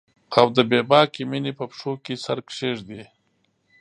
او 0.39 0.45
د 0.55 0.57
بې 0.69 0.79
باکې 0.91 1.21
میینې 1.29 1.51
په 1.59 1.65
پښو 1.71 1.91
کې 2.03 2.13
سر 2.25 2.37
کښیږدي 2.47 3.03